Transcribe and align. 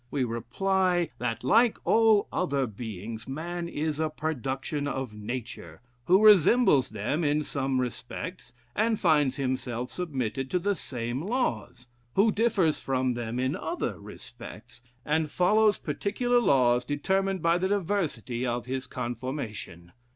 We 0.09 0.23
reply, 0.23 1.11
that 1.19 1.43
like 1.43 1.77
all 1.85 2.27
other 2.33 2.65
beings, 2.65 3.27
man 3.27 3.69
is 3.69 3.99
a 3.99 4.09
production 4.09 4.87
of 4.87 5.13
nature, 5.13 5.79
who 6.05 6.25
resembles 6.25 6.89
them 6.89 7.23
in 7.23 7.43
some 7.43 7.79
respects, 7.79 8.51
and 8.75 8.99
finds 8.99 9.35
himself 9.35 9.91
submitted 9.91 10.49
to 10.49 10.57
the 10.57 10.73
same 10.73 11.21
laws; 11.21 11.87
who 12.15 12.31
differs 12.31 12.79
from 12.81 13.13
them 13.13 13.39
in 13.39 13.55
other 13.55 13.99
respects, 13.99 14.81
and 15.05 15.29
follows 15.29 15.77
particular 15.77 16.39
laws 16.39 16.83
determined 16.83 17.43
by 17.43 17.59
the 17.59 17.67
diversity 17.67 18.43
of 18.43 18.65
his 18.65 18.87
conformation. 18.87 19.91